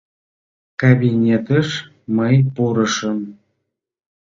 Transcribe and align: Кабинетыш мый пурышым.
Кабинетыш 0.81 1.69
мый 2.17 2.35
пурышым. 2.55 3.19